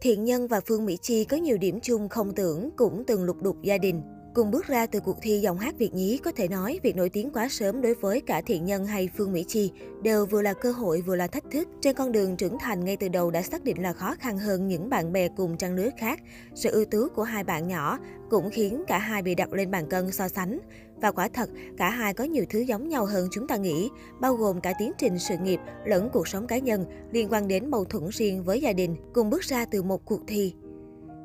[0.00, 3.42] Thiện Nhân và Phương Mỹ Chi có nhiều điểm chung không tưởng, cũng từng lục
[3.42, 4.02] đục gia đình.
[4.34, 7.08] Cùng bước ra từ cuộc thi giọng hát Việt nhí, có thể nói việc nổi
[7.08, 9.72] tiếng quá sớm đối với cả Thiện Nhân hay Phương Mỹ Chi
[10.02, 11.68] đều vừa là cơ hội vừa là thách thức.
[11.80, 14.68] Trên con đường trưởng thành ngay từ đầu đã xác định là khó khăn hơn
[14.68, 16.20] những bạn bè cùng trang lứa khác.
[16.54, 17.98] Sự ưu tú của hai bạn nhỏ
[18.30, 20.58] cũng khiến cả hai bị đặt lên bàn cân so sánh.
[21.00, 23.90] Và quả thật, cả hai có nhiều thứ giống nhau hơn chúng ta nghĩ,
[24.20, 27.70] bao gồm cả tiến trình sự nghiệp lẫn cuộc sống cá nhân liên quan đến
[27.70, 30.54] mâu thuẫn riêng với gia đình, cùng bước ra từ một cuộc thi.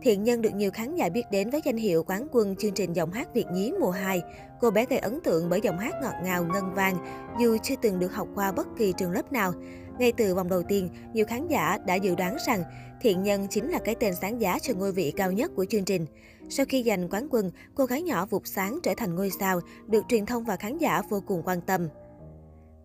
[0.03, 2.93] Thiện Nhân được nhiều khán giả biết đến với danh hiệu quán quân chương trình
[2.93, 4.21] giọng hát Việt nhí mùa 2.
[4.61, 6.97] Cô bé gây ấn tượng bởi giọng hát ngọt ngào, ngân vang,
[7.39, 9.53] dù chưa từng được học qua bất kỳ trường lớp nào.
[9.99, 12.63] Ngay từ vòng đầu tiên, nhiều khán giả đã dự đoán rằng
[13.01, 15.85] Thiện Nhân chính là cái tên sáng giá cho ngôi vị cao nhất của chương
[15.85, 16.05] trình.
[16.49, 20.03] Sau khi giành quán quân, cô gái nhỏ vụt sáng trở thành ngôi sao, được
[20.09, 21.87] truyền thông và khán giả vô cùng quan tâm.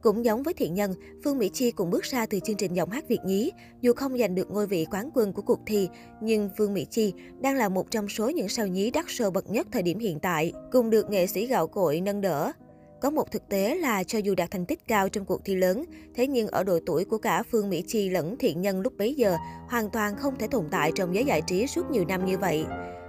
[0.02, 0.94] Cũng giống với Thiện Nhân,
[1.24, 3.50] Phương Mỹ Chi cũng bước ra từ chương trình giọng hát Việt nhí.
[3.80, 5.88] Dù không giành được ngôi vị quán quân của cuộc thi,
[6.22, 9.50] nhưng Phương Mỹ Chi đang là một trong số những sao nhí đắt sơ bậc
[9.50, 12.52] nhất thời điểm hiện tại, cùng được nghệ sĩ gạo cội nâng đỡ.
[13.00, 15.84] Có một thực tế là cho dù đạt thành tích cao trong cuộc thi lớn,
[16.14, 19.14] thế nhưng ở độ tuổi của cả Phương Mỹ Chi lẫn Thiện Nhân lúc bấy
[19.14, 19.36] giờ
[19.68, 22.64] hoàn toàn không thể tồn tại trong giới giải trí suốt nhiều năm như vậy.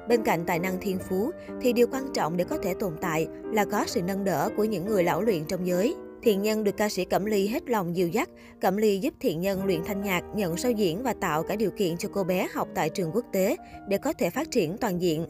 [0.07, 1.31] Bên cạnh tài năng thiên phú,
[1.61, 4.63] thì điều quan trọng để có thể tồn tại là có sự nâng đỡ của
[4.63, 5.95] những người lão luyện trong giới.
[6.21, 8.29] Thiện Nhân được ca sĩ Cẩm Ly hết lòng dìu dắt.
[8.61, 11.71] Cẩm Ly giúp Thiện Nhân luyện thanh nhạc, nhận sâu diễn và tạo cả điều
[11.71, 13.55] kiện cho cô bé học tại trường quốc tế
[13.87, 15.25] để có thể phát triển toàn diện.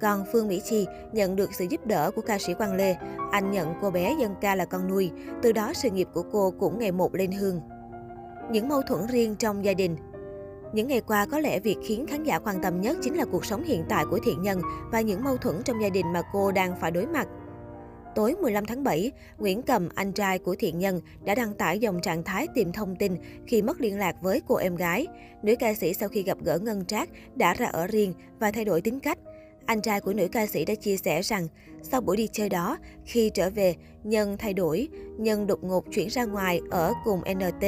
[0.00, 2.96] Còn Phương Mỹ Chi nhận được sự giúp đỡ của ca sĩ Quang Lê.
[3.30, 5.10] Anh nhận cô bé dân ca là con nuôi,
[5.42, 7.60] từ đó sự nghiệp của cô cũng ngày một lên hương.
[8.50, 9.96] Những mâu thuẫn riêng trong gia đình
[10.72, 13.44] những ngày qua, có lẽ việc khiến khán giả quan tâm nhất chính là cuộc
[13.44, 14.60] sống hiện tại của thiện nhân
[14.92, 17.28] và những mâu thuẫn trong gia đình mà cô đang phải đối mặt.
[18.14, 22.00] Tối 15 tháng 7, Nguyễn Cầm, anh trai của Thiện Nhân, đã đăng tải dòng
[22.00, 25.06] trạng thái tìm thông tin khi mất liên lạc với cô em gái.
[25.42, 28.64] Nữ ca sĩ sau khi gặp gỡ Ngân Trác đã ra ở riêng và thay
[28.64, 29.18] đổi tính cách.
[29.66, 31.48] Anh trai của nữ ca sĩ đã chia sẻ rằng,
[31.82, 34.88] sau buổi đi chơi đó, khi trở về, Nhân thay đổi,
[35.18, 37.64] Nhân đột ngột chuyển ra ngoài ở cùng NT.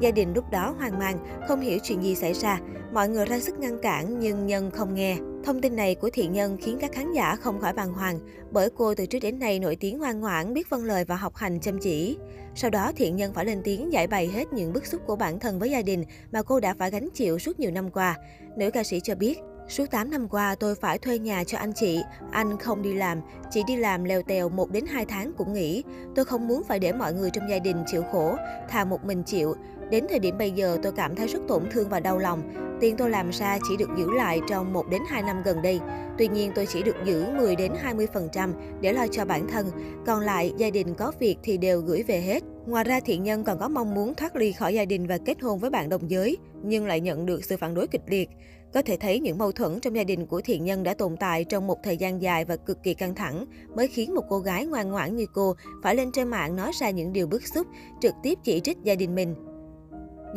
[0.00, 2.60] Gia đình lúc đó hoang mang, không hiểu chuyện gì xảy ra.
[2.92, 5.16] Mọi người ra sức ngăn cản nhưng Nhân không nghe.
[5.46, 8.18] Thông tin này của Thiện Nhân khiến các khán giả không khỏi bàng hoàng,
[8.50, 11.36] bởi cô từ trước đến nay nổi tiếng ngoan ngoãn, biết vâng lời và học
[11.36, 12.16] hành chăm chỉ.
[12.54, 15.38] Sau đó Thiện Nhân phải lên tiếng giải bày hết những bức xúc của bản
[15.40, 18.16] thân với gia đình mà cô đã phải gánh chịu suốt nhiều năm qua.
[18.56, 21.72] Nữ ca sĩ cho biết, Suốt 8 năm qua, tôi phải thuê nhà cho anh
[21.72, 22.02] chị.
[22.30, 23.20] Anh không đi làm,
[23.50, 25.84] chỉ đi làm lèo tèo 1 đến 2 tháng cũng nghỉ.
[26.14, 28.36] Tôi không muốn phải để mọi người trong gia đình chịu khổ,
[28.68, 29.54] thà một mình chịu.
[29.90, 32.42] Đến thời điểm bây giờ tôi cảm thấy rất tổn thương và đau lòng.
[32.80, 35.80] Tiền tôi làm ra chỉ được giữ lại trong 1 đến 2 năm gần đây.
[36.18, 39.70] Tuy nhiên tôi chỉ được giữ 10 đến 20% để lo cho bản thân,
[40.06, 42.42] còn lại gia đình có việc thì đều gửi về hết.
[42.66, 45.40] Ngoài ra Thiện Nhân còn có mong muốn thoát ly khỏi gia đình và kết
[45.40, 48.28] hôn với bạn đồng giới, nhưng lại nhận được sự phản đối kịch liệt.
[48.74, 51.44] Có thể thấy những mâu thuẫn trong gia đình của Thiện Nhân đã tồn tại
[51.44, 54.66] trong một thời gian dài và cực kỳ căng thẳng, mới khiến một cô gái
[54.66, 57.66] ngoan ngoãn như cô phải lên trên mạng nói ra những điều bức xúc,
[58.00, 59.34] trực tiếp chỉ trích gia đình mình.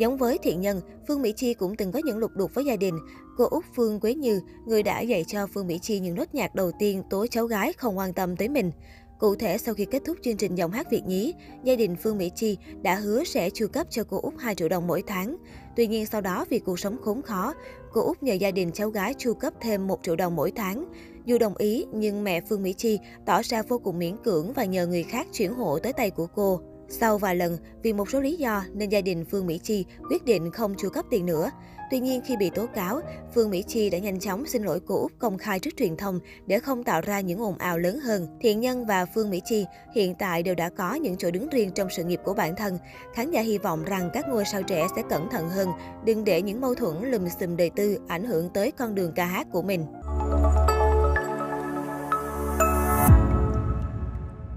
[0.00, 2.76] Giống với thiện nhân, Phương Mỹ Chi cũng từng có những lục đục với gia
[2.76, 2.98] đình.
[3.36, 6.54] Cô Úc Phương Quế Như, người đã dạy cho Phương Mỹ Chi những nốt nhạc
[6.54, 8.70] đầu tiên tố cháu gái không quan tâm tới mình.
[9.18, 11.34] Cụ thể, sau khi kết thúc chương trình giọng hát Việt nhí,
[11.64, 14.68] gia đình Phương Mỹ Chi đã hứa sẽ chu cấp cho cô Úc 2 triệu
[14.68, 15.36] đồng mỗi tháng.
[15.76, 17.54] Tuy nhiên sau đó vì cuộc sống khốn khó,
[17.92, 20.84] cô Úc nhờ gia đình cháu gái chu cấp thêm 1 triệu đồng mỗi tháng.
[21.24, 24.64] Dù đồng ý, nhưng mẹ Phương Mỹ Chi tỏ ra vô cùng miễn cưỡng và
[24.64, 26.60] nhờ người khác chuyển hộ tới tay của cô.
[26.92, 30.24] Sau vài lần, vì một số lý do nên gia đình Phương Mỹ Chi quyết
[30.24, 31.50] định không chu cấp tiền nữa.
[31.90, 33.00] Tuy nhiên khi bị tố cáo,
[33.34, 36.20] Phương Mỹ Chi đã nhanh chóng xin lỗi cô Úc công khai trước truyền thông
[36.46, 38.26] để không tạo ra những ồn ào lớn hơn.
[38.40, 39.64] Thiện Nhân và Phương Mỹ Chi
[39.94, 42.78] hiện tại đều đã có những chỗ đứng riêng trong sự nghiệp của bản thân.
[43.14, 45.68] Khán giả hy vọng rằng các ngôi sao trẻ sẽ cẩn thận hơn,
[46.04, 49.24] đừng để những mâu thuẫn lùm xùm đời tư ảnh hưởng tới con đường ca
[49.24, 49.86] hát của mình.